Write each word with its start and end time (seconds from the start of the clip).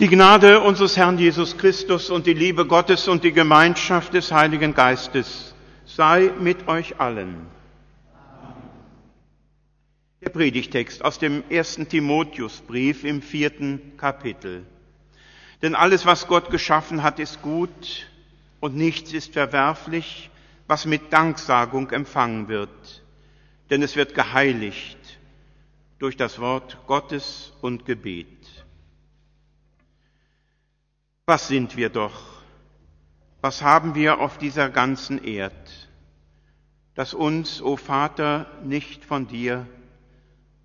Die 0.00 0.06
Gnade 0.06 0.60
unseres 0.60 0.96
Herrn 0.96 1.18
Jesus 1.18 1.58
Christus 1.58 2.08
und 2.08 2.24
die 2.24 2.32
Liebe 2.32 2.66
Gottes 2.66 3.08
und 3.08 3.24
die 3.24 3.32
Gemeinschaft 3.32 4.14
des 4.14 4.30
Heiligen 4.30 4.72
Geistes 4.72 5.56
sei 5.86 6.30
mit 6.38 6.68
euch 6.68 7.00
allen. 7.00 7.48
Der 10.20 10.30
Predigtext 10.30 11.04
aus 11.04 11.18
dem 11.18 11.42
ersten 11.50 11.88
Timotheusbrief 11.88 13.02
im 13.02 13.22
vierten 13.22 13.96
Kapitel. 13.96 14.64
Denn 15.62 15.74
alles, 15.74 16.06
was 16.06 16.28
Gott 16.28 16.48
geschaffen 16.50 17.02
hat, 17.02 17.18
ist 17.18 17.42
gut 17.42 18.06
und 18.60 18.76
nichts 18.76 19.12
ist 19.12 19.32
verwerflich, 19.32 20.30
was 20.68 20.86
mit 20.86 21.12
Danksagung 21.12 21.90
empfangen 21.90 22.46
wird. 22.46 23.02
Denn 23.68 23.82
es 23.82 23.96
wird 23.96 24.14
geheiligt 24.14 25.18
durch 25.98 26.16
das 26.16 26.38
Wort 26.38 26.78
Gottes 26.86 27.52
und 27.62 27.84
Gebet. 27.84 28.37
Was 31.28 31.46
sind 31.46 31.76
wir 31.76 31.90
doch? 31.90 32.18
Was 33.42 33.60
haben 33.60 33.94
wir 33.94 34.18
auf 34.18 34.38
dieser 34.38 34.70
ganzen 34.70 35.22
Erd, 35.22 35.90
das 36.94 37.12
uns, 37.12 37.60
o 37.60 37.76
Vater, 37.76 38.46
nicht 38.64 39.04
von 39.04 39.28
dir 39.28 39.66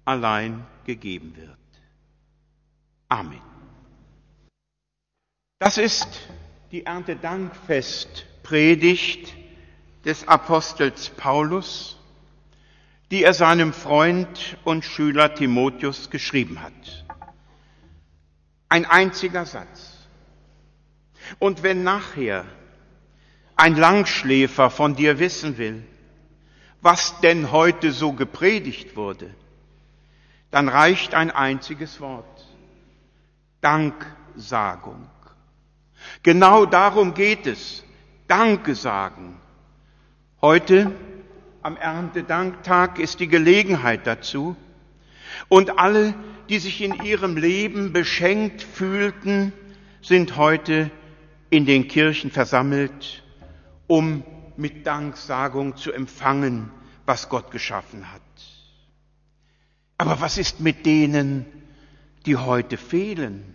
allein 0.06 0.66
gegeben 0.86 1.36
wird? 1.36 1.58
Amen. 3.10 3.42
Das 5.60 5.78
ist 5.78 6.08
die 6.72 6.86
Erntedankfest-Predigt 6.86 9.34
des 10.06 10.26
Apostels 10.30 11.10
Paulus, 11.10 12.00
die 13.12 13.24
er 13.24 13.34
seinem 13.34 13.74
Freund 13.74 14.56
und 14.64 14.86
Schüler 14.86 15.36
Timotheus 15.36 16.10
geschrieben 16.10 16.62
hat. 16.62 17.06
Ein 18.70 18.86
einziger 18.86 19.46
Satz. 19.46 19.93
Und 21.40 21.64
wenn 21.64 21.84
nachher 21.84 22.46
ein 23.56 23.76
Langschläfer 23.76 24.70
von 24.70 24.96
dir 24.96 25.20
wissen 25.20 25.58
will, 25.58 25.84
was 26.82 27.20
denn 27.22 27.52
heute 27.52 27.92
so 27.92 28.14
gepredigt 28.14 28.96
wurde, 28.96 29.34
dann 30.52 30.70
reicht 30.70 31.14
ein 31.14 31.32
einziges 31.32 32.00
Wort. 32.00 32.46
Danksagung. 33.62 35.10
Genau 36.22 36.66
darum 36.66 37.14
geht 37.14 37.48
es. 37.48 37.84
Danke 38.28 38.76
sagen. 38.76 39.40
Heute, 40.42 40.92
am 41.62 41.78
Erntedanktag, 41.78 43.00
ist 43.00 43.22
die 43.22 43.30
Gelegenheit 43.30 44.06
dazu. 44.06 44.58
Und 45.48 45.80
alle, 45.80 46.14
die 46.50 46.60
sich 46.60 46.82
in 46.82 47.02
ihrem 47.04 47.38
Leben 47.38 47.94
beschenkt 47.94 48.62
fühlten, 48.62 49.54
sind 50.02 50.36
heute 50.36 50.92
in 51.54 51.68
den 51.68 51.88
Kirchen 51.88 52.32
versammelt, 52.32 53.22
um 53.86 54.24
mit 54.58 54.88
Danksagung 54.88 55.78
zu 55.78 55.92
empfangen, 55.92 56.72
was 57.06 57.30
Gott 57.30 57.52
geschaffen 57.52 58.12
hat. 58.12 58.22
Aber 60.00 60.20
was 60.20 60.40
ist 60.40 60.62
mit 60.62 60.88
denen, 60.88 61.46
die 62.26 62.38
heute 62.38 62.78
fehlen? 62.78 63.54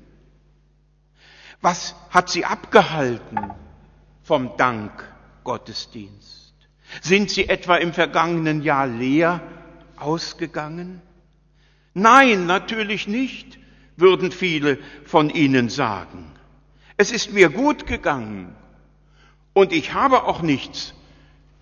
Was 1.60 1.96
hat 2.10 2.30
sie 2.30 2.44
abgehalten 2.44 3.40
vom 4.22 4.56
Dank 4.56 4.92
Gottesdienst? 5.42 6.54
Sind 7.02 7.30
sie 7.30 7.48
etwa 7.48 7.78
im 7.78 7.92
vergangenen 7.92 8.62
Jahr 8.62 8.86
leer 8.86 9.42
ausgegangen? 9.96 11.02
Nein, 11.94 12.46
natürlich 12.46 13.08
nicht, 13.08 13.58
würden 13.96 14.30
viele 14.30 14.78
von 15.04 15.30
ihnen 15.30 15.68
sagen. 15.68 16.37
Es 17.00 17.12
ist 17.12 17.32
mir 17.32 17.48
gut 17.48 17.86
gegangen 17.86 18.56
und 19.52 19.72
ich 19.72 19.94
habe 19.94 20.24
auch 20.24 20.42
nichts 20.42 20.94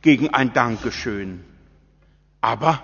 gegen 0.01 0.31
ein 0.31 0.55
Dankeschön. 0.55 1.45
Aber 2.41 2.83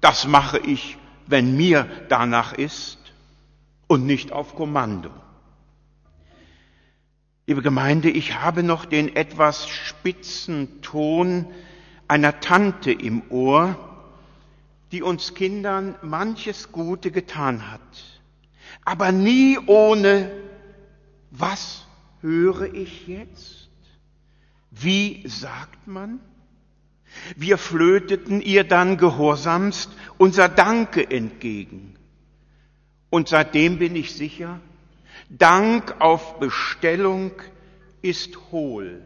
das 0.00 0.26
mache 0.26 0.58
ich, 0.58 0.96
wenn 1.26 1.54
mir 1.54 1.86
danach 2.08 2.54
ist 2.54 2.98
und 3.88 4.06
nicht 4.06 4.32
auf 4.32 4.54
Kommando. 4.54 5.10
Liebe 7.46 7.60
Gemeinde, 7.60 8.08
ich 8.08 8.40
habe 8.40 8.62
noch 8.62 8.86
den 8.86 9.14
etwas 9.14 9.68
spitzen 9.68 10.80
Ton 10.80 11.44
einer 12.08 12.40
Tante 12.40 12.90
im 12.90 13.22
Ohr, 13.28 13.76
die 14.92 15.02
uns 15.02 15.34
Kindern 15.34 15.94
manches 16.00 16.72
Gute 16.72 17.10
getan 17.10 17.70
hat, 17.70 17.82
aber 18.82 19.12
nie 19.12 19.58
ohne 19.66 20.45
was 21.30 21.86
höre 22.20 22.72
ich 22.74 23.06
jetzt? 23.06 23.68
Wie 24.70 25.26
sagt 25.26 25.86
man? 25.86 26.20
Wir 27.36 27.58
flöteten 27.58 28.40
ihr 28.40 28.64
dann 28.64 28.98
gehorsamst 28.98 29.90
unser 30.18 30.48
Danke 30.48 31.10
entgegen. 31.10 31.96
Und 33.10 33.28
seitdem 33.28 33.78
bin 33.78 33.96
ich 33.96 34.14
sicher, 34.14 34.60
Dank 35.28 36.00
auf 36.00 36.38
Bestellung 36.38 37.32
ist 38.02 38.36
hohl. 38.52 39.02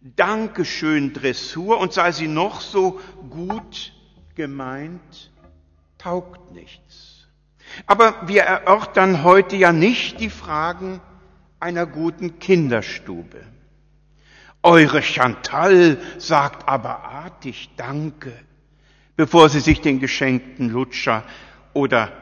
Dankeschön 0.00 1.12
Dressur 1.12 1.78
und 1.78 1.92
sei 1.92 2.12
sie 2.12 2.28
noch 2.28 2.60
so 2.60 3.00
gut 3.28 3.92
gemeint, 4.34 5.32
taugt 5.98 6.52
nichts. 6.52 7.15
Aber 7.86 8.28
wir 8.28 8.42
erörtern 8.42 9.22
heute 9.22 9.56
ja 9.56 9.72
nicht 9.72 10.20
die 10.20 10.30
Fragen 10.30 11.00
einer 11.60 11.86
guten 11.86 12.38
Kinderstube. 12.38 13.40
Eure 14.62 15.02
Chantal 15.02 15.98
sagt 16.18 16.68
aber 16.68 17.04
artig 17.04 17.70
Danke, 17.76 18.32
bevor 19.16 19.48
sie 19.48 19.60
sich 19.60 19.80
den 19.80 20.00
geschenkten 20.00 20.70
Lutscher 20.70 21.22
oder 21.72 22.12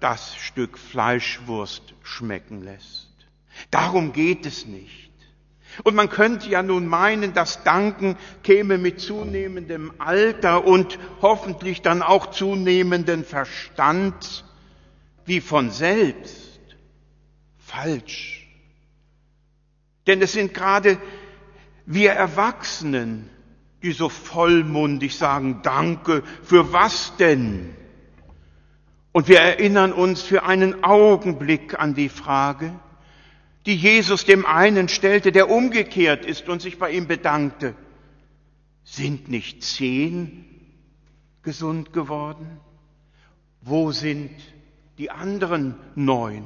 das 0.00 0.36
Stück 0.36 0.78
Fleischwurst 0.78 1.94
schmecken 2.02 2.62
lässt. 2.62 3.08
Darum 3.70 4.12
geht 4.12 4.46
es 4.46 4.66
nicht. 4.66 5.10
Und 5.84 5.94
man 5.94 6.08
könnte 6.08 6.48
ja 6.48 6.62
nun 6.62 6.86
meinen, 6.86 7.32
das 7.32 7.62
Danken 7.62 8.16
käme 8.42 8.78
mit 8.78 9.00
zunehmendem 9.00 9.92
Alter 9.98 10.64
und 10.64 10.98
hoffentlich 11.22 11.82
dann 11.82 12.02
auch 12.02 12.30
zunehmenden 12.30 13.24
Verstand 13.24 14.44
wie 15.24 15.40
von 15.40 15.70
selbst. 15.70 16.60
Falsch. 17.58 18.48
Denn 20.06 20.20
es 20.22 20.32
sind 20.32 20.54
gerade 20.54 20.98
wir 21.86 22.12
Erwachsenen, 22.12 23.28
die 23.82 23.92
so 23.92 24.08
vollmundig 24.08 25.16
sagen, 25.16 25.60
danke, 25.62 26.22
für 26.42 26.72
was 26.72 27.16
denn? 27.16 27.74
Und 29.12 29.28
wir 29.28 29.40
erinnern 29.40 29.92
uns 29.92 30.22
für 30.22 30.44
einen 30.44 30.84
Augenblick 30.84 31.78
an 31.78 31.94
die 31.94 32.08
Frage, 32.08 32.78
die 33.66 33.74
Jesus 33.74 34.24
dem 34.24 34.46
einen 34.46 34.88
stellte, 34.88 35.32
der 35.32 35.50
umgekehrt 35.50 36.24
ist 36.24 36.48
und 36.48 36.62
sich 36.62 36.78
bei 36.78 36.92
ihm 36.92 37.06
bedankte. 37.06 37.74
Sind 38.84 39.28
nicht 39.28 39.62
zehn 39.62 40.44
gesund 41.42 41.92
geworden? 41.92 42.60
Wo 43.62 43.92
sind 43.92 44.30
die 45.00 45.10
anderen 45.10 45.76
neun. 45.94 46.44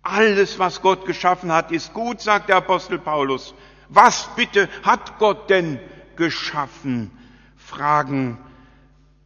Alles, 0.00 0.58
was 0.58 0.80
Gott 0.80 1.04
geschaffen 1.04 1.52
hat, 1.52 1.70
ist 1.70 1.92
gut, 1.92 2.22
sagt 2.22 2.48
der 2.48 2.56
Apostel 2.56 2.98
Paulus. 2.98 3.54
Was 3.90 4.34
bitte 4.34 4.66
hat 4.82 5.18
Gott 5.18 5.50
denn 5.50 5.78
geschaffen? 6.16 7.10
fragen 7.58 8.38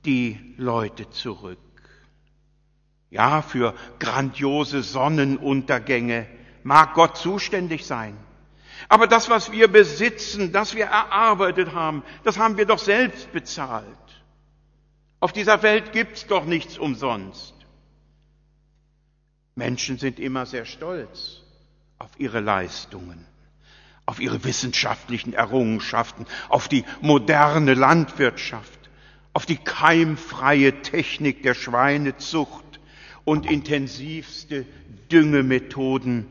die 0.05 0.55
Leute 0.57 1.09
zurück. 1.11 1.59
Ja, 3.11 3.41
für 3.41 3.73
grandiose 4.01 4.83
Sonnenuntergänge 4.83 6.27
mag 6.65 6.95
Gott 6.95 7.17
zuständig 7.17 7.87
sein. 7.87 8.17
Aber 8.89 9.07
das, 9.07 9.31
was 9.31 9.53
wir 9.53 9.69
besitzen, 9.69 10.51
das 10.51 10.75
wir 10.75 10.87
erarbeitet 10.87 11.73
haben, 11.73 12.03
das 12.25 12.37
haben 12.37 12.57
wir 12.57 12.67
doch 12.67 12.81
selbst 12.81 13.33
bezahlt. 13.33 13.87
Auf 15.21 15.33
dieser 15.33 15.63
Welt 15.63 15.93
gibt's 15.93 16.27
doch 16.27 16.45
nichts 16.45 16.79
umsonst. 16.79 17.56
Menschen 19.57 19.97
sind 19.97 20.21
immer 20.21 20.45
sehr 20.45 20.67
stolz 20.67 21.41
auf 21.99 22.11
ihre 22.19 22.41
Leistungen, 22.41 23.25
auf 24.05 24.21
ihre 24.21 24.45
wissenschaftlichen 24.45 25.33
Errungenschaften, 25.33 26.27
auf 26.51 26.69
die 26.69 26.85
moderne 27.01 27.73
Landwirtschaft, 27.73 28.79
auf 29.33 29.47
die 29.47 29.57
keimfreie 29.57 30.83
Technik 30.83 31.43
der 31.43 31.55
Schweinezucht 31.55 32.81
und 33.25 33.51
intensivste 33.51 34.67
Düngemethoden 35.11 36.27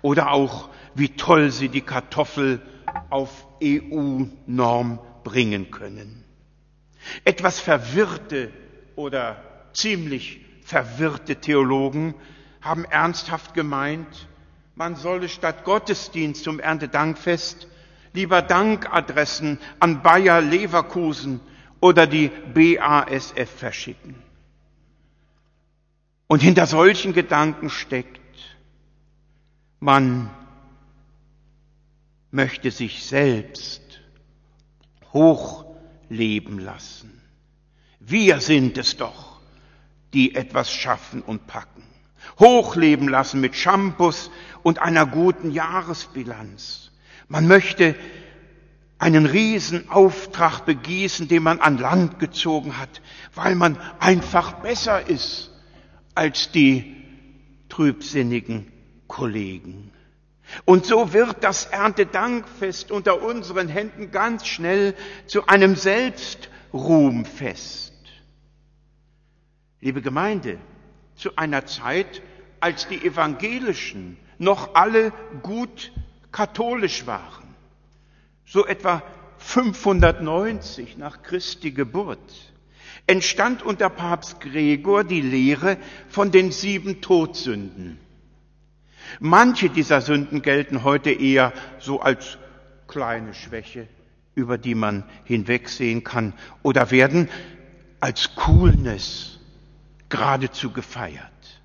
oder 0.00 0.32
auch, 0.32 0.70
wie 0.94 1.10
toll 1.10 1.50
sie 1.50 1.68
die 1.68 1.82
Kartoffel 1.82 2.62
auf 3.10 3.46
EU-Norm 3.62 5.00
bringen 5.22 5.70
können. 5.70 6.24
Etwas 7.26 7.60
verwirrte 7.60 8.50
oder 8.96 9.42
ziemlich 9.74 10.40
verwirrte 10.64 11.36
Theologen 11.36 12.14
haben 12.64 12.84
ernsthaft 12.86 13.54
gemeint, 13.54 14.26
man 14.74 14.96
solle 14.96 15.28
statt 15.28 15.64
Gottesdienst 15.64 16.42
zum 16.42 16.58
Erntedankfest 16.58 17.68
lieber 18.14 18.42
Dankadressen 18.42 19.58
an 19.80 20.02
Bayer 20.02 20.40
Leverkusen 20.40 21.40
oder 21.80 22.06
die 22.06 22.30
BASF 22.54 23.50
verschicken. 23.50 24.14
Und 26.26 26.40
hinter 26.40 26.66
solchen 26.66 27.12
Gedanken 27.12 27.68
steckt, 27.68 28.20
man 29.78 30.30
möchte 32.30 32.70
sich 32.70 33.04
selbst 33.04 33.82
hochleben 35.12 36.58
lassen. 36.58 37.20
Wir 38.00 38.40
sind 38.40 38.78
es 38.78 38.96
doch, 38.96 39.40
die 40.14 40.34
etwas 40.34 40.72
schaffen 40.72 41.20
und 41.22 41.46
packen. 41.46 41.84
Hochleben 42.38 43.08
lassen 43.08 43.40
mit 43.40 43.54
Shampoos 43.54 44.30
und 44.62 44.80
einer 44.80 45.06
guten 45.06 45.50
Jahresbilanz. 45.50 46.90
Man 47.28 47.46
möchte 47.46 47.94
einen 48.98 49.26
Riesenauftrag 49.26 50.64
begießen, 50.64 51.28
den 51.28 51.42
man 51.42 51.60
an 51.60 51.78
Land 51.78 52.18
gezogen 52.18 52.78
hat, 52.78 53.02
weil 53.34 53.54
man 53.54 53.78
einfach 54.00 54.62
besser 54.62 55.08
ist 55.08 55.50
als 56.14 56.50
die 56.52 56.96
trübsinnigen 57.68 58.72
Kollegen. 59.08 59.90
Und 60.64 60.86
so 60.86 61.12
wird 61.12 61.42
das 61.42 61.66
Erntedankfest 61.66 62.90
unter 62.90 63.22
unseren 63.22 63.68
Händen 63.68 64.10
ganz 64.10 64.46
schnell 64.46 64.94
zu 65.26 65.46
einem 65.46 65.76
Selbstruhmfest. 65.76 67.92
Liebe 69.80 70.00
Gemeinde, 70.02 70.58
zu 71.16 71.36
einer 71.36 71.66
Zeit, 71.66 72.22
als 72.60 72.88
die 72.88 73.04
Evangelischen 73.04 74.16
noch 74.38 74.74
alle 74.74 75.12
gut 75.42 75.92
katholisch 76.32 77.06
waren, 77.06 77.54
so 78.46 78.66
etwa 78.66 79.02
590 79.38 80.96
nach 80.96 81.22
Christi 81.22 81.72
Geburt, 81.72 82.52
entstand 83.06 83.62
unter 83.62 83.90
Papst 83.90 84.40
Gregor 84.40 85.04
die 85.04 85.20
Lehre 85.20 85.76
von 86.08 86.30
den 86.30 86.52
sieben 86.52 87.00
Todsünden. 87.00 87.98
Manche 89.20 89.68
dieser 89.68 90.00
Sünden 90.00 90.42
gelten 90.42 90.82
heute 90.82 91.10
eher 91.10 91.52
so 91.78 92.00
als 92.00 92.38
kleine 92.88 93.34
Schwäche, 93.34 93.86
über 94.34 94.58
die 94.58 94.74
man 94.74 95.04
hinwegsehen 95.24 96.02
kann, 96.02 96.32
oder 96.62 96.90
werden 96.90 97.28
als 98.00 98.34
Coolness 98.34 99.33
geradezu 100.14 100.70
gefeiert. 100.70 101.62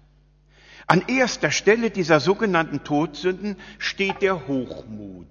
An 0.88 1.04
erster 1.08 1.52
Stelle 1.52 1.92
dieser 1.92 2.20
sogenannten 2.20 2.84
Todsünden 2.84 3.58
steht 3.78 4.24
der 4.24 4.48
Hochmut. 4.48 5.28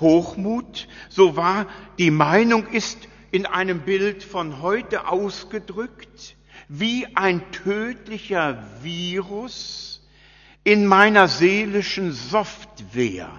Hochmut, 0.00 0.88
so 1.10 1.36
wahr 1.36 1.66
die 1.98 2.10
Meinung 2.10 2.66
ist 2.68 2.96
in 3.30 3.44
einem 3.44 3.80
Bild 3.80 4.24
von 4.24 4.62
heute 4.62 5.06
ausgedrückt, 5.08 6.36
wie 6.66 7.06
ein 7.14 7.42
tödlicher 7.52 8.64
Virus 8.80 10.00
in 10.64 10.86
meiner 10.86 11.28
seelischen 11.28 12.12
Software, 12.12 13.30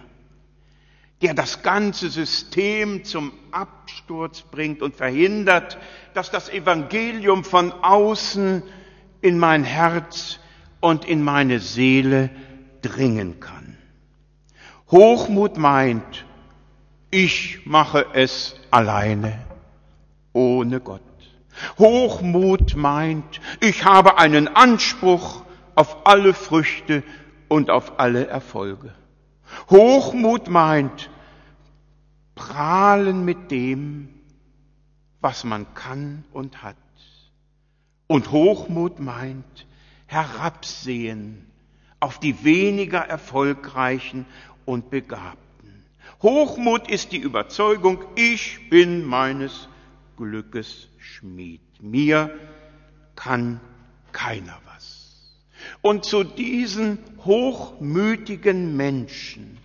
der 1.21 1.33
das 1.33 1.61
ganze 1.61 2.09
System 2.09 3.03
zum 3.03 3.33
Absturz 3.51 4.41
bringt 4.41 4.81
und 4.81 4.95
verhindert, 4.95 5.77
dass 6.13 6.31
das 6.31 6.49
Evangelium 6.49 7.43
von 7.43 7.71
außen 7.71 8.63
in 9.21 9.37
mein 9.37 9.63
Herz 9.63 10.39
und 10.79 11.05
in 11.05 11.21
meine 11.21 11.59
Seele 11.59 12.29
dringen 12.81 13.39
kann. 13.39 13.77
Hochmut 14.91 15.57
meint, 15.57 16.25
ich 17.11 17.65
mache 17.65 18.05
es 18.13 18.55
alleine, 18.71 19.45
ohne 20.31 20.79
Gott. 20.79 21.01
Hochmut 21.77 22.75
meint, 22.75 23.41
ich 23.59 23.83
habe 23.83 24.17
einen 24.17 24.47
Anspruch 24.47 25.43
auf 25.75 26.07
alle 26.07 26.33
Früchte 26.33 27.03
und 27.49 27.69
auf 27.69 27.99
alle 27.99 28.27
Erfolge. 28.27 28.93
Hochmut 29.69 30.49
meint, 30.49 31.09
prahlen 32.35 33.25
mit 33.25 33.51
dem, 33.51 34.09
was 35.21 35.43
man 35.43 35.73
kann 35.73 36.23
und 36.31 36.63
hat. 36.63 36.75
Und 38.07 38.31
Hochmut 38.31 38.99
meint, 38.99 39.67
herabsehen 40.07 41.45
auf 41.99 42.19
die 42.19 42.43
weniger 42.43 42.99
erfolgreichen 42.99 44.25
und 44.65 44.89
begabten. 44.89 45.83
Hochmut 46.21 46.89
ist 46.89 47.11
die 47.11 47.17
Überzeugung, 47.17 48.03
ich 48.15 48.69
bin 48.69 49.05
meines 49.05 49.67
Glückes 50.17 50.87
Schmied. 50.97 51.61
Mir 51.81 52.37
kann 53.15 53.59
keiner 54.11 54.57
was. 54.65 54.68
Und 55.81 56.05
zu 56.05 56.23
diesen 56.23 56.99
hochmütigen 57.23 58.75
Menschen 58.75 59.57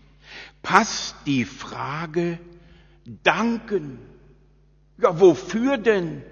passt 0.63 1.17
die 1.27 1.45
Frage, 1.45 2.39
danken. 3.23 3.99
Ja, 4.99 5.19
wofür 5.21 5.77
denn? 5.77 6.23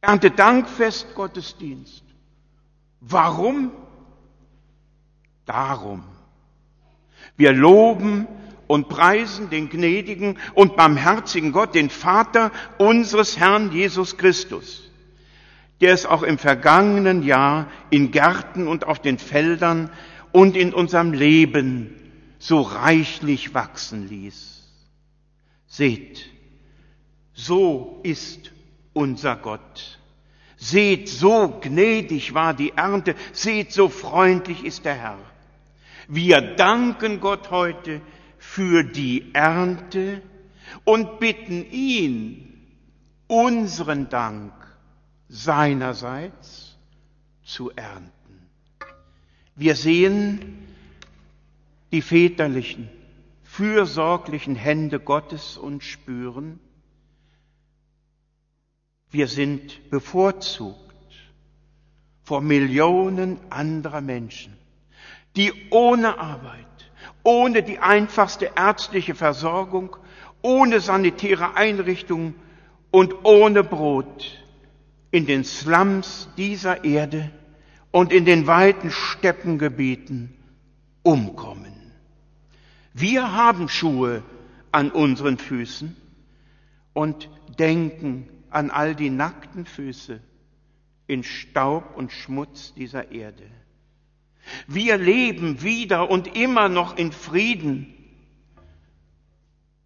Erntedankfest 0.00 1.14
Gottesdienst. 1.14 2.04
Warum? 3.00 3.72
Darum. 5.46 6.04
Wir 7.36 7.52
loben 7.52 8.26
und 8.66 8.88
preisen 8.88 9.50
den 9.50 9.68
gnädigen 9.68 10.38
und 10.54 10.76
barmherzigen 10.76 11.52
Gott, 11.52 11.74
den 11.74 11.90
Vater 11.90 12.52
unseres 12.78 13.38
Herrn 13.38 13.72
Jesus 13.72 14.16
Christus, 14.16 14.87
der 15.80 15.92
es 15.92 16.06
auch 16.06 16.22
im 16.22 16.38
vergangenen 16.38 17.22
Jahr 17.22 17.68
in 17.90 18.10
Gärten 18.10 18.66
und 18.66 18.86
auf 18.86 19.00
den 19.00 19.18
Feldern 19.18 19.90
und 20.32 20.56
in 20.56 20.74
unserem 20.74 21.12
Leben 21.12 21.94
so 22.38 22.60
reichlich 22.60 23.54
wachsen 23.54 24.08
ließ. 24.08 24.66
Seht, 25.66 26.30
so 27.32 28.00
ist 28.02 28.52
unser 28.92 29.36
Gott. 29.36 29.98
Seht, 30.56 31.08
so 31.08 31.60
gnädig 31.60 32.34
war 32.34 32.54
die 32.54 32.72
Ernte. 32.74 33.14
Seht, 33.32 33.72
so 33.72 33.88
freundlich 33.88 34.64
ist 34.64 34.84
der 34.84 34.94
Herr. 34.94 35.18
Wir 36.08 36.40
danken 36.40 37.20
Gott 37.20 37.50
heute 37.50 38.00
für 38.38 38.82
die 38.82 39.32
Ernte 39.34 40.22
und 40.84 41.20
bitten 41.20 41.64
ihn, 41.70 42.44
unseren 43.28 44.08
Dank 44.08 44.52
seinerseits 45.28 46.76
zu 47.44 47.70
ernten. 47.70 48.12
Wir 49.54 49.74
sehen 49.74 50.66
die 51.92 52.02
väterlichen, 52.02 52.88
fürsorglichen 53.42 54.54
Hände 54.54 55.00
Gottes 55.00 55.56
und 55.56 55.82
spüren, 55.82 56.60
wir 59.10 59.26
sind 59.26 59.90
bevorzugt 59.90 60.78
vor 62.22 62.42
Millionen 62.42 63.38
anderer 63.50 64.02
Menschen, 64.02 64.54
die 65.34 65.50
ohne 65.70 66.18
Arbeit, 66.18 66.66
ohne 67.22 67.62
die 67.62 67.78
einfachste 67.78 68.52
ärztliche 68.54 69.14
Versorgung, 69.14 69.96
ohne 70.42 70.80
sanitäre 70.80 71.56
Einrichtungen 71.56 72.34
und 72.90 73.24
ohne 73.24 73.64
Brot 73.64 74.44
in 75.10 75.26
den 75.26 75.44
Slums 75.44 76.28
dieser 76.36 76.84
Erde 76.84 77.30
und 77.90 78.12
in 78.12 78.24
den 78.24 78.46
weiten 78.46 78.90
Steppengebieten 78.90 80.34
umkommen. 81.02 81.72
Wir 82.92 83.32
haben 83.32 83.68
Schuhe 83.68 84.22
an 84.72 84.90
unseren 84.90 85.38
Füßen 85.38 85.96
und 86.92 87.30
denken 87.58 88.28
an 88.50 88.70
all 88.70 88.94
die 88.94 89.10
nackten 89.10 89.64
Füße 89.64 90.20
in 91.06 91.22
Staub 91.22 91.96
und 91.96 92.12
Schmutz 92.12 92.74
dieser 92.74 93.10
Erde. 93.12 93.44
Wir 94.66 94.96
leben 94.98 95.62
wieder 95.62 96.10
und 96.10 96.36
immer 96.36 96.68
noch 96.68 96.96
in 96.96 97.12
Frieden 97.12 97.94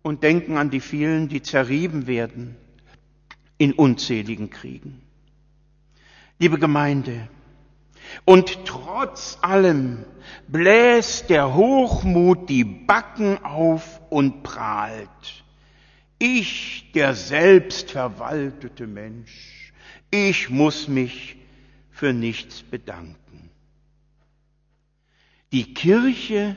und 0.02 0.23
denken 0.23 0.57
an 0.57 0.71
die 0.71 0.81
vielen, 0.81 1.29
die 1.29 1.43
zerrieben 1.43 2.07
werden 2.07 2.57
in 3.59 3.73
unzähligen 3.73 4.50
Kriegen. 4.50 5.00
Liebe 6.38 6.58
Gemeinde, 6.58 7.28
und 8.24 8.64
trotz 8.66 9.38
allem 9.40 10.04
bläst 10.48 11.30
der 11.30 11.54
Hochmut 11.54 12.48
die 12.48 12.64
Backen 12.64 13.42
auf 13.44 14.00
und 14.10 14.42
prahlt. 14.42 15.44
Ich, 16.18 16.92
der 16.94 17.14
selbstverwaltete 17.14 18.86
Mensch, 18.86 19.72
ich 20.10 20.50
muss 20.50 20.88
mich 20.88 21.36
für 21.90 22.12
nichts 22.12 22.62
bedanken. 22.62 23.50
Die 25.52 25.74
Kirche 25.74 26.56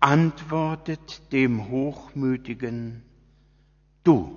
antwortet 0.00 1.22
dem 1.32 1.70
Hochmütigen, 1.70 3.02
du, 4.02 4.36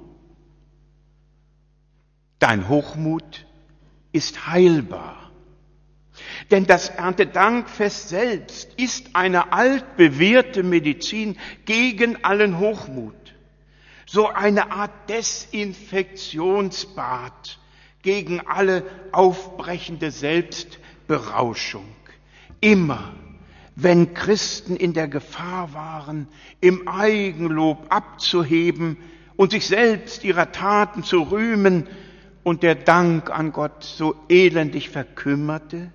dein 2.40 2.70
Hochmut 2.70 3.47
ist 4.18 4.48
heilbar. 4.48 5.32
Denn 6.52 6.66
das 6.66 6.90
Erntedankfest 6.90 8.10
selbst 8.10 8.74
ist 8.76 9.12
eine 9.14 9.54
altbewährte 9.54 10.64
Medizin 10.64 11.38
gegen 11.66 12.22
allen 12.24 12.60
Hochmut. 12.60 13.14
So 14.06 14.28
eine 14.28 14.72
Art 14.72 14.92
Desinfektionsbad 15.10 17.60
gegen 18.02 18.46
alle 18.48 18.84
aufbrechende 19.12 20.12
Selbstberauschung. 20.12 21.86
Immer 22.62 23.14
wenn 23.76 24.16
Christen 24.16 24.76
in 24.76 24.94
der 24.94 25.08
Gefahr 25.08 25.76
waren, 25.76 26.28
im 26.62 26.88
Eigenlob 26.88 27.86
abzuheben 27.90 28.98
und 29.36 29.52
sich 29.52 29.68
selbst 29.68 30.24
ihrer 30.24 30.52
Taten 30.52 31.04
zu 31.04 31.22
rühmen 31.22 31.88
und 32.48 32.64
der 32.64 32.76
Dank 32.76 33.30
an 33.30 33.52
Gott 33.52 33.84
so 33.84 34.16
elendig 34.30 34.90
verkümmerte, 34.90 35.92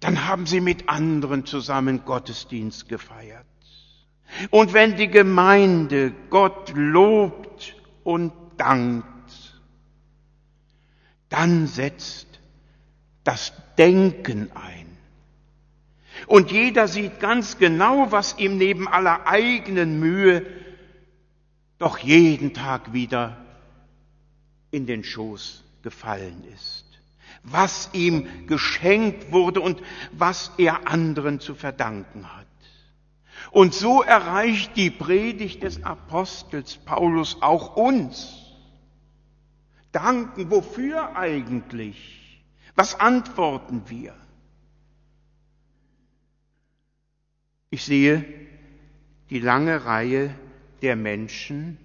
dann 0.00 0.26
haben 0.26 0.46
sie 0.46 0.62
mit 0.62 0.88
anderen 0.88 1.44
zusammen 1.44 2.06
Gottesdienst 2.06 2.88
gefeiert. 2.88 3.44
Und 4.48 4.72
wenn 4.72 4.96
die 4.96 5.08
Gemeinde 5.08 6.14
Gott 6.30 6.72
lobt 6.74 7.76
und 8.04 8.32
dankt, 8.56 9.04
dann 11.28 11.66
setzt 11.66 12.40
das 13.22 13.52
Denken 13.76 14.48
ein. 14.54 14.86
Und 16.26 16.52
jeder 16.52 16.88
sieht 16.88 17.20
ganz 17.20 17.58
genau, 17.58 18.10
was 18.10 18.38
ihm 18.38 18.56
neben 18.56 18.88
aller 18.88 19.26
eigenen 19.26 20.00
Mühe 20.00 20.46
doch 21.76 21.98
jeden 21.98 22.54
Tag 22.54 22.94
wieder 22.94 23.36
in 24.70 24.86
den 24.86 25.04
Schoß 25.04 25.64
gefallen 25.86 26.42
ist, 26.52 26.84
was 27.44 27.90
ihm 27.92 28.48
geschenkt 28.48 29.30
wurde 29.30 29.60
und 29.60 29.80
was 30.10 30.50
er 30.58 30.88
anderen 30.88 31.38
zu 31.38 31.54
verdanken 31.54 32.36
hat. 32.36 32.48
Und 33.52 33.72
so 33.72 34.02
erreicht 34.02 34.76
die 34.76 34.90
Predigt 34.90 35.62
des 35.62 35.84
Apostels 35.84 36.76
Paulus 36.76 37.40
auch 37.40 37.76
uns. 37.76 38.34
Danken, 39.92 40.50
wofür 40.50 41.14
eigentlich? 41.14 42.42
Was 42.74 42.98
antworten 42.98 43.82
wir? 43.86 44.12
Ich 47.70 47.84
sehe 47.84 48.24
die 49.30 49.38
lange 49.38 49.84
Reihe 49.84 50.34
der 50.82 50.96
Menschen, 50.96 51.78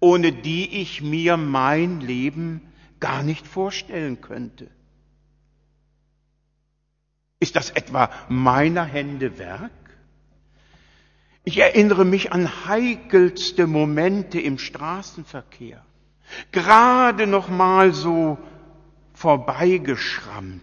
ohne 0.00 0.32
die 0.32 0.80
ich 0.80 1.02
mir 1.02 1.36
mein 1.36 2.00
Leben 2.00 2.62
gar 3.00 3.22
nicht 3.22 3.46
vorstellen 3.46 4.20
könnte. 4.20 4.70
Ist 7.40 7.56
das 7.56 7.70
etwa 7.70 8.10
meiner 8.28 8.84
Hände 8.84 9.38
Werk? 9.38 9.70
Ich 11.44 11.58
erinnere 11.58 12.04
mich 12.04 12.32
an 12.32 12.66
heikelste 12.66 13.66
Momente 13.66 14.40
im 14.40 14.58
Straßenverkehr, 14.58 15.82
gerade 16.52 17.26
noch 17.26 17.48
mal 17.48 17.94
so 17.94 18.38
vorbeigeschrammt. 19.14 20.62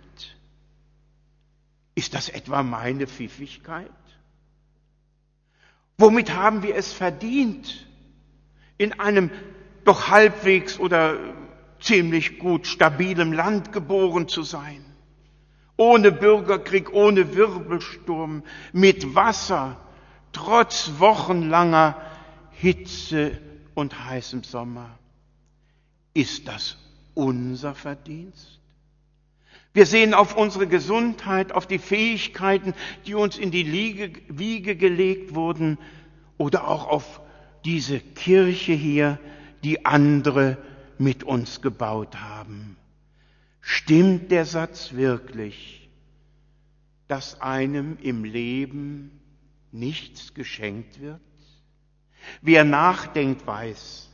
Ist 1.96 2.14
das 2.14 2.30
etwa 2.30 2.62
meine 2.62 3.08
Pfiffigkeit? 3.08 3.90
Womit 5.98 6.34
haben 6.34 6.62
wir 6.62 6.76
es 6.76 6.92
verdient, 6.92 7.88
in 8.78 9.00
einem 9.00 9.32
doch 9.86 10.10
halbwegs 10.10 10.78
oder 10.78 11.18
ziemlich 11.86 12.40
gut 12.40 12.68
stabilem 12.68 13.32
Land 13.32 13.72
geboren 13.72 14.28
zu 14.28 14.44
sein? 14.44 14.84
Ohne 15.78 16.12
Bürgerkrieg, 16.12 16.92
ohne 16.94 17.36
Wirbelsturm, 17.36 18.44
mit 18.74 19.16
Wasser, 19.16 19.78
trotz 20.32 20.92
wochenlanger 21.00 22.02
Hitze 22.52 23.40
und 23.74 24.06
heißem 24.06 24.44
Sommer. 24.44 24.98
Ist 26.14 26.48
das 26.48 26.78
unser 27.14 27.76
Verdienst? 27.76 28.60
Wir 29.74 29.86
sehen 29.86 30.14
auf 30.14 30.38
unsere 30.38 30.68
Gesundheit, 30.68 31.52
auf 31.52 31.68
die 31.68 31.80
Fähigkeiten, 31.80 32.74
die 33.06 33.14
uns 33.14 33.38
in 33.38 33.52
die 33.52 33.64
Liege, 33.64 34.14
Wiege 34.30 34.78
gelegt 34.78 35.36
wurden, 35.36 35.78
oder 36.38 36.68
auch 36.68 36.88
auf 36.88 37.22
diese 37.66 38.00
Kirche 38.00 38.72
hier, 38.72 39.20
die 39.66 39.86
andere 39.86 40.58
mit 41.00 41.24
uns 41.24 41.62
gebaut 41.62 42.18
haben. 42.22 42.78
Stimmt 43.62 44.32
der 44.32 44.46
Satz 44.46 44.94
wirklich, 44.94 45.90
dass 47.08 47.42
einem 47.42 47.98
im 48.02 48.24
Leben 48.24 49.20
nichts 49.72 50.34
geschenkt 50.34 51.02
wird? 51.02 51.20
Wer 52.42 52.64
nachdenkt, 52.64 53.46
weiß, 53.46 54.10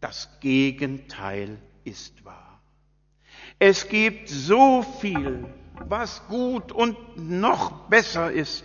das 0.00 0.28
Gegenteil 0.40 1.58
ist 1.84 2.24
wahr. 2.24 2.60
Es 3.58 3.88
gibt 3.88 4.28
so 4.28 4.82
viel, 5.00 5.46
was 5.74 6.26
gut 6.28 6.72
und 6.72 6.96
noch 7.16 7.88
besser 7.88 8.30
ist, 8.30 8.64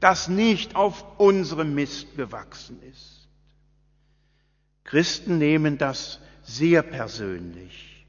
das 0.00 0.28
nicht 0.28 0.76
auf 0.76 1.18
unserem 1.18 1.74
Mist 1.74 2.16
gewachsen 2.16 2.82
ist. 2.82 3.28
Christen 4.84 5.38
nehmen 5.38 5.78
das 5.78 6.20
sehr 6.44 6.82
persönlich. 6.82 8.06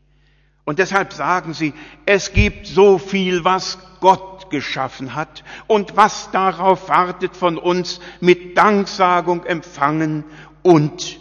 Und 0.66 0.80
deshalb 0.80 1.14
sagen 1.14 1.54
sie, 1.54 1.74
es 2.06 2.34
gibt 2.34 2.68
so 2.68 2.98
viel, 2.98 3.44
was 3.44 3.78
Gott 4.00 4.50
geschaffen 4.50 5.16
hat 5.16 5.44
und 5.68 5.96
was 5.96 6.32
darauf 6.32 6.90
wartet 6.90 7.36
von 7.36 7.58
uns 7.58 8.00
mit 8.20 8.58
Danksagung 8.58 9.46
empfangen 9.46 10.24
und 10.64 11.20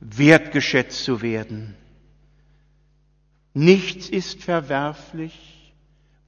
wertgeschätzt 0.00 1.04
zu 1.04 1.22
werden. 1.22 1.76
Nichts 3.52 4.08
ist 4.08 4.44
verwerflich, 4.44 5.74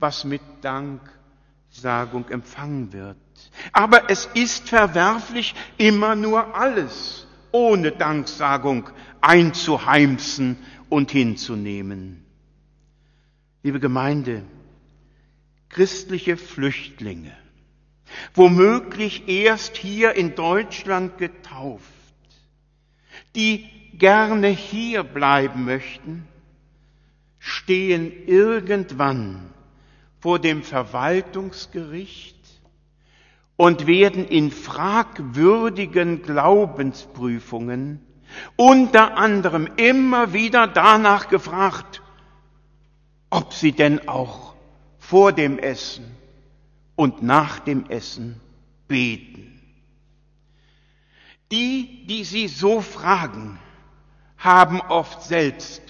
was 0.00 0.24
mit 0.24 0.42
Danksagung 0.62 2.28
empfangen 2.30 2.92
wird. 2.92 3.16
Aber 3.72 4.10
es 4.10 4.26
ist 4.34 4.68
verwerflich, 4.68 5.54
immer 5.78 6.16
nur 6.16 6.56
alles 6.56 7.28
ohne 7.52 7.92
Danksagung 7.92 8.90
einzuheimsen 9.20 10.56
und 10.88 11.10
hinzunehmen. 11.10 12.24
Liebe 13.62 13.80
Gemeinde, 13.80 14.42
christliche 15.68 16.36
Flüchtlinge, 16.36 17.36
womöglich 18.34 19.28
erst 19.28 19.76
hier 19.76 20.14
in 20.14 20.34
Deutschland 20.34 21.18
getauft, 21.18 21.84
die 23.34 23.66
gerne 23.94 24.48
hier 24.48 25.02
bleiben 25.02 25.64
möchten, 25.64 26.26
stehen 27.38 28.12
irgendwann 28.26 29.50
vor 30.20 30.38
dem 30.38 30.62
Verwaltungsgericht 30.62 32.36
und 33.56 33.86
werden 33.86 34.26
in 34.26 34.50
fragwürdigen 34.50 36.22
Glaubensprüfungen 36.22 38.00
unter 38.56 39.16
anderem 39.16 39.68
immer 39.76 40.32
wieder 40.32 40.66
danach 40.66 41.28
gefragt, 41.28 42.02
ob 43.30 43.52
sie 43.52 43.72
denn 43.72 44.08
auch 44.08 44.54
vor 44.99 45.32
dem 45.32 45.58
Essen 45.58 46.16
und 46.96 47.22
nach 47.22 47.60
dem 47.60 47.88
Essen 47.88 48.40
beten. 48.88 49.60
Die, 51.50 52.06
die 52.06 52.25
sie 52.25 52.49
so 52.49 52.80
fragen, 52.80 53.58
haben 54.38 54.80
oft 54.80 55.22
selbst 55.22 55.82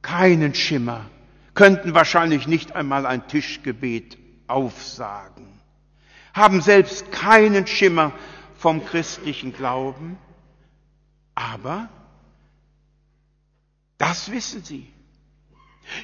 keinen 0.00 0.54
Schimmer, 0.54 1.06
könnten 1.54 1.94
wahrscheinlich 1.94 2.46
nicht 2.46 2.74
einmal 2.74 3.06
ein 3.06 3.26
Tischgebet 3.28 4.18
aufsagen, 4.46 5.46
haben 6.34 6.60
selbst 6.60 7.12
keinen 7.12 7.66
Schimmer 7.66 8.12
vom 8.56 8.84
christlichen 8.84 9.52
Glauben, 9.52 10.18
aber 11.52 11.88
das 13.98 14.30
wissen 14.30 14.64
sie. 14.64 14.92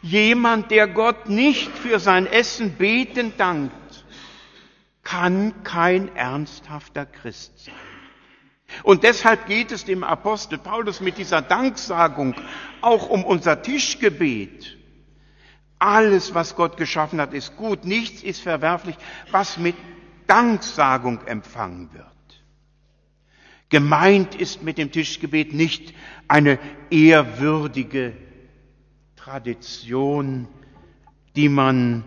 Jemand, 0.02 0.70
der 0.70 0.88
Gott 0.88 1.28
nicht 1.28 1.70
für 1.70 1.98
sein 1.98 2.26
Essen 2.26 2.76
beten 2.76 3.32
dankt, 3.36 4.04
kann 5.02 5.62
kein 5.64 6.14
ernsthafter 6.14 7.06
Christ 7.06 7.64
sein. 7.64 7.74
Und 8.82 9.02
deshalb 9.02 9.46
geht 9.46 9.72
es 9.72 9.86
dem 9.86 10.04
Apostel 10.04 10.58
Paulus 10.58 11.00
mit 11.00 11.16
dieser 11.16 11.40
Danksagung 11.40 12.34
auch 12.82 13.08
um 13.08 13.24
unser 13.24 13.62
Tischgebet. 13.62 14.76
Alles, 15.78 16.34
was 16.34 16.54
Gott 16.56 16.76
geschaffen 16.76 17.20
hat, 17.20 17.32
ist 17.32 17.56
gut, 17.56 17.84
nichts 17.84 18.22
ist 18.22 18.42
verwerflich, 18.42 18.96
was 19.30 19.56
mit 19.56 19.76
Danksagung 20.26 21.24
empfangen 21.26 21.90
wird. 21.94 22.17
Gemeint 23.70 24.34
ist 24.34 24.62
mit 24.62 24.78
dem 24.78 24.90
Tischgebet 24.90 25.52
nicht 25.52 25.92
eine 26.26 26.58
ehrwürdige 26.90 28.14
Tradition, 29.16 30.48
die 31.36 31.50
man 31.50 32.04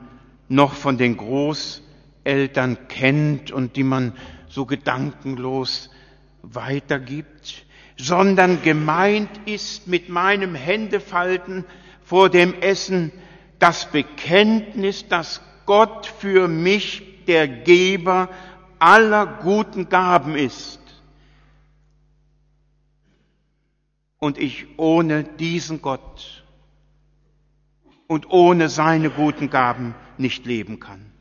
noch 0.50 0.74
von 0.74 0.98
den 0.98 1.18
Großeltern 1.18 2.88
kennt 2.88 3.52
und 3.52 3.76
die 3.76 3.84
man 3.84 4.14
so 4.50 4.66
gedankenlos 4.66 5.92
weitergibt, 6.42 7.66
sondern 7.96 8.64
gemeint 8.64 9.30
ist 9.46 9.88
mit 9.88 10.10
meinem 10.10 10.56
Händefalten 10.56 11.66
vor 12.04 12.30
dem 12.30 12.56
Essen 12.56 13.12
das 13.60 13.86
Bekenntnis, 13.92 15.08
dass 15.08 15.42
Gott 15.68 16.08
für 16.08 16.48
mich 16.48 17.04
der 17.28 17.48
Geber 17.48 18.30
aller 18.80 19.28
guten 19.28 19.90
Gaben 19.90 20.36
ist. 20.36 20.81
Und 24.22 24.38
ich 24.38 24.68
ohne 24.78 25.24
diesen 25.24 25.82
Gott 25.82 26.46
und 28.08 28.30
ohne 28.30 28.70
seine 28.70 29.10
guten 29.10 29.50
Gaben 29.50 29.96
nicht 30.20 30.46
leben 30.46 30.80
kann. 30.80 31.12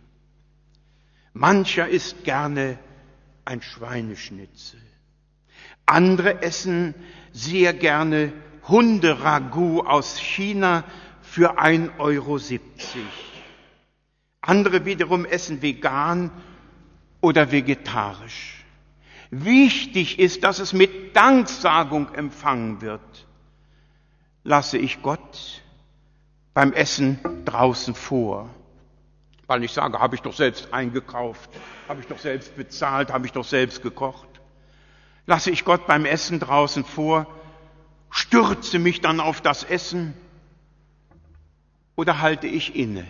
Mancher 1.32 1.88
isst 1.88 2.24
gerne 2.24 2.78
ein 3.46 3.62
Schweineschnitzel. 3.62 4.80
Andere 5.86 6.42
essen 6.42 6.94
sehr 7.32 7.72
gerne 7.72 8.34
Hunderagout 8.68 9.86
aus 9.86 10.18
China 10.18 10.84
für 11.22 11.58
1,70 11.58 11.98
Euro. 11.98 12.38
Andere 14.42 14.84
wiederum 14.84 15.24
essen 15.24 15.62
vegan 15.62 16.30
oder 17.22 17.50
vegetarisch. 17.50 18.59
Wichtig 19.30 20.18
ist, 20.18 20.42
dass 20.42 20.58
es 20.58 20.72
mit 20.72 21.14
Danksagung 21.14 22.12
empfangen 22.14 22.80
wird. 22.80 23.26
Lasse 24.42 24.76
ich 24.76 25.02
Gott 25.02 25.62
beim 26.52 26.72
Essen 26.72 27.20
draußen 27.44 27.94
vor. 27.94 28.50
Weil 29.46 29.62
ich 29.62 29.72
sage, 29.72 29.98
habe 29.98 30.16
ich 30.16 30.22
doch 30.22 30.34
selbst 30.34 30.72
eingekauft, 30.72 31.50
habe 31.88 32.00
ich 32.00 32.06
doch 32.06 32.18
selbst 32.18 32.56
bezahlt, 32.56 33.12
habe 33.12 33.26
ich 33.26 33.32
doch 33.32 33.44
selbst 33.44 33.82
gekocht. 33.82 34.28
Lasse 35.26 35.50
ich 35.50 35.64
Gott 35.64 35.86
beim 35.86 36.04
Essen 36.04 36.40
draußen 36.40 36.84
vor, 36.84 37.26
stürze 38.10 38.78
mich 38.78 39.00
dann 39.00 39.20
auf 39.20 39.40
das 39.40 39.62
Essen 39.62 40.14
oder 41.94 42.20
halte 42.20 42.48
ich 42.48 42.74
inne? 42.74 43.06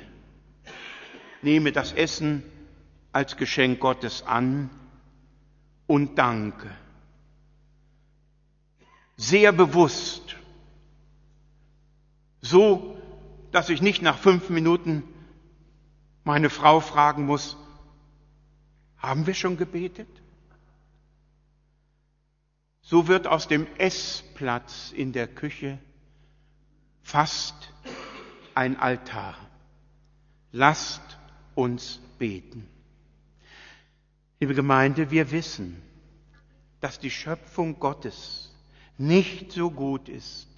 Nehme 1.41 1.73
das 1.73 1.93
Essen 1.93 2.43
als 3.13 3.39
Geschenk 3.39 3.81
Gottes 3.81 4.27
an 4.27 4.69
und 5.91 6.15
danke. 6.15 6.71
Sehr 9.17 9.51
bewusst. 9.51 10.37
So, 12.43 12.97
dass 13.51 13.71
ich 13.71 13.83
nicht 13.83 14.01
nach 14.01 14.17
fünf 14.17 14.51
Minuten 14.51 15.03
meine 16.23 16.49
Frau 16.49 16.79
fragen 16.79 17.27
muss, 17.27 17.57
haben 18.99 19.27
wir 19.27 19.35
schon 19.35 19.57
gebetet? 19.57 20.07
So 22.83 23.09
wird 23.09 23.27
aus 23.27 23.49
dem 23.49 23.67
Essplatz 23.77 24.93
in 24.93 25.13
der 25.13 25.27
Küche 25.27 25.81
fast 27.03 27.73
ein 28.55 28.79
Altar. 28.79 29.35
Lasst 30.53 31.19
uns 31.57 31.99
beten. 32.21 32.69
Liebe 34.41 34.55
Gemeinde, 34.55 35.11
wir 35.11 35.33
wissen, 35.33 35.83
dass 36.81 36.99
die 36.99 37.11
Schöpfung 37.11 37.79
Gottes 37.79 38.51
nicht 38.97 39.53
so 39.53 39.71
gut 39.71 40.09
ist, 40.09 40.49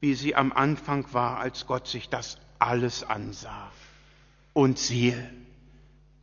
wie 0.00 0.14
sie 0.14 0.34
am 0.34 0.52
Anfang 0.52 1.06
war, 1.12 1.38
als 1.38 1.64
Gott 1.68 1.86
sich 1.86 2.08
das 2.08 2.38
alles 2.58 3.04
ansah. 3.04 3.70
Und 4.52 4.80
siehe, 4.80 5.32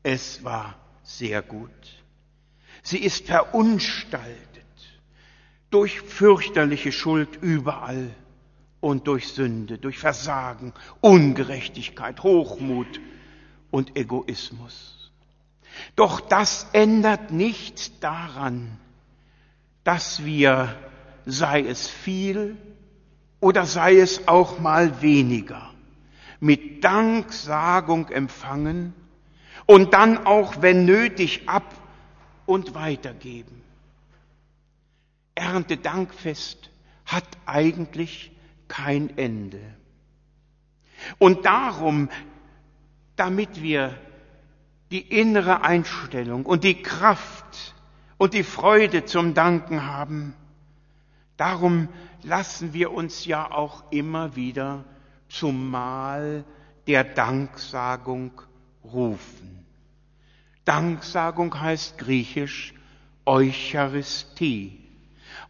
es 0.04 0.43
war 0.43 0.76
sehr 1.02 1.41
gut. 1.41 1.69
Sie 2.84 3.00
ist 3.00 3.28
verunstaltet 3.28 4.65
durch 5.69 6.02
fürchterliche 6.02 6.91
Schuld 6.91 7.38
überall 7.41 8.13
und 8.82 9.08
durch 9.08 9.30
Sünde, 9.30 9.78
durch 9.78 9.97
Versagen, 9.97 10.74
Ungerechtigkeit, 11.00 12.21
Hochmut 12.21 13.00
und 13.69 13.95
Egoismus. 13.95 15.01
Doch 15.96 16.22
das 16.22 16.68
ändert 16.74 17.32
nichts 17.32 18.00
daran, 18.00 18.78
dass 19.84 20.26
wir, 20.26 20.76
sei 21.26 21.62
es 21.62 21.88
viel 21.88 22.58
oder 23.40 23.66
sei 23.66 23.98
es 23.98 24.28
auch 24.28 24.60
mal 24.60 25.02
weniger, 25.02 25.72
mit 26.40 26.84
Danksagung 26.84 28.10
empfangen 28.10 28.94
und 29.66 29.94
dann 29.94 30.26
auch, 30.26 30.62
wenn 30.62 30.86
nötig, 30.86 31.48
ab 31.48 31.74
und 32.46 32.74
weitergeben. 32.74 33.62
Erntedankfest 35.36 36.70
hat 37.06 37.26
eigentlich 37.46 38.32
kein 38.68 39.18
Ende. 39.18 39.62
Und 41.18 41.46
darum, 41.46 42.10
damit 43.16 43.62
wir 43.62 43.98
die 44.91 44.99
innere 44.99 45.63
Einstellung 45.63 46.45
und 46.45 46.63
die 46.63 46.82
Kraft 46.82 47.73
und 48.17 48.34
die 48.34 48.43
Freude 48.43 49.06
zum 49.06 49.34
Danken 49.34 49.88
haben, 49.88 50.36
darum 51.38 51.88
lassen 52.23 52.73
wir 52.73 52.91
uns 52.91 53.25
ja 53.25 53.49
auch 53.51 53.84
immer 53.91 54.36
wieder 54.36 54.84
zum 55.30 55.71
Mahl 55.71 56.43
der 56.88 57.04
Danksagung 57.04 58.32
rufen. 58.84 59.65
Danksagung 60.65 61.60
heißt 61.60 61.97
griechisch 61.97 62.73
Eucharistie. 63.25 64.77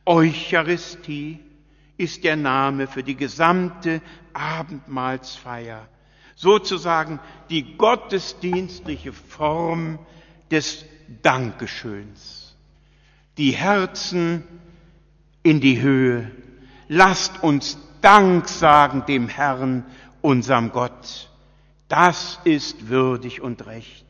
Eucharistie 0.05 1.39
ist 1.97 2.23
der 2.23 2.35
Name 2.35 2.87
für 2.87 3.03
die 3.03 3.15
gesamte 3.15 4.01
Abendmahlsfeier, 4.33 5.87
sozusagen 6.41 7.19
die 7.51 7.77
gottesdienstliche 7.77 9.13
Form 9.13 9.99
des 10.49 10.83
Dankeschöns. 11.21 12.55
Die 13.37 13.51
Herzen 13.51 14.43
in 15.43 15.61
die 15.61 15.79
Höhe. 15.81 16.31
Lasst 16.87 17.43
uns 17.43 17.77
Dank 18.01 18.49
sagen 18.49 19.03
dem 19.07 19.27
Herrn, 19.27 19.85
unserem 20.21 20.71
Gott. 20.71 21.29
Das 21.87 22.39
ist 22.43 22.89
würdig 22.89 23.41
und 23.41 23.67
recht. 23.67 24.05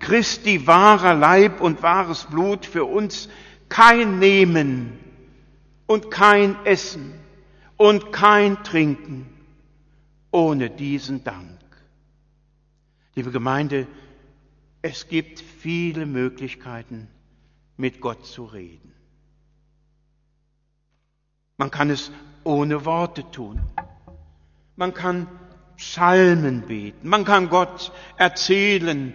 Christi 0.00 0.66
wahrer 0.66 1.14
Leib 1.14 1.60
und 1.60 1.82
wahres 1.84 2.24
Blut 2.24 2.66
für 2.66 2.86
uns 2.86 3.28
kein 3.68 4.18
Nehmen 4.18 4.98
und 5.86 6.10
kein 6.10 6.56
Essen 6.64 7.14
und 7.76 8.10
kein 8.10 8.64
Trinken 8.64 9.26
ohne 10.32 10.70
diesen 10.70 11.22
Dank. 11.22 11.57
Liebe 13.18 13.32
Gemeinde, 13.32 13.88
es 14.80 15.08
gibt 15.08 15.40
viele 15.40 16.06
Möglichkeiten, 16.06 17.08
mit 17.76 18.00
Gott 18.00 18.24
zu 18.24 18.44
reden. 18.44 18.94
Man 21.56 21.72
kann 21.72 21.90
es 21.90 22.12
ohne 22.44 22.84
Worte 22.84 23.28
tun. 23.32 23.60
Man 24.76 24.94
kann 24.94 25.26
Psalmen 25.76 26.62
beten. 26.68 27.08
Man 27.08 27.24
kann 27.24 27.48
Gott 27.48 27.90
erzählen, 28.18 29.12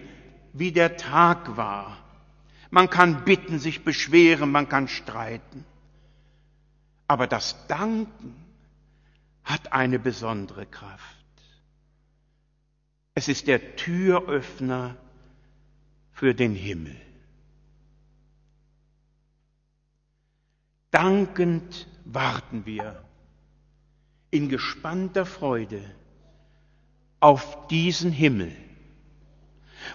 wie 0.52 0.70
der 0.70 0.98
Tag 0.98 1.56
war. 1.56 1.96
Man 2.68 2.90
kann 2.90 3.24
bitten, 3.24 3.58
sich 3.58 3.84
beschweren, 3.84 4.52
man 4.52 4.68
kann 4.68 4.86
streiten. 4.86 5.64
Aber 7.08 7.26
das 7.26 7.66
Danken 7.68 8.36
hat 9.44 9.72
eine 9.72 9.98
besondere 9.98 10.66
Kraft. 10.66 11.23
Es 13.14 13.28
ist 13.28 13.46
der 13.46 13.76
Türöffner 13.76 14.96
für 16.12 16.34
den 16.34 16.54
Himmel. 16.54 16.96
Dankend 20.90 21.88
warten 22.04 22.66
wir 22.66 23.04
in 24.30 24.48
gespannter 24.48 25.26
Freude 25.26 25.82
auf 27.20 27.68
diesen 27.68 28.10
Himmel, 28.10 28.52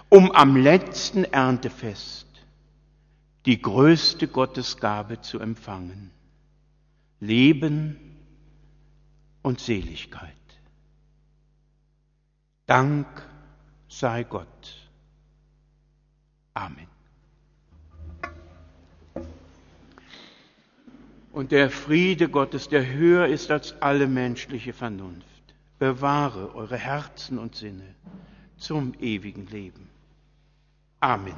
um 0.08 0.30
am 0.32 0.56
letzten 0.56 1.24
Erntefest 1.24 2.26
die 3.46 3.60
größte 3.60 4.28
Gottesgabe 4.28 5.20
zu 5.20 5.38
empfangen. 5.38 6.10
Leben 7.20 7.98
und 9.42 9.60
Seligkeit. 9.60 10.39
Dank 12.70 13.08
sei 13.88 14.22
Gott. 14.22 14.88
Amen. 16.54 16.86
Und 21.32 21.50
der 21.50 21.68
Friede 21.68 22.28
Gottes, 22.28 22.68
der 22.68 22.86
höher 22.86 23.26
ist 23.26 23.50
als 23.50 23.74
alle 23.82 24.06
menschliche 24.06 24.72
Vernunft, 24.72 25.26
bewahre 25.80 26.54
eure 26.54 26.76
Herzen 26.76 27.40
und 27.40 27.56
Sinne 27.56 27.96
zum 28.56 28.94
ewigen 29.00 29.48
Leben. 29.48 29.88
Amen. 31.00 31.34